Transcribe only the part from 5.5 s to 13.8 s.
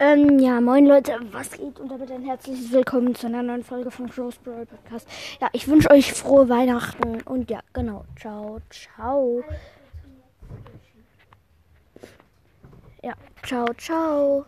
ich wünsche euch frohe Weihnachten und ja, genau. Ciao, ciao. Ja, ciao,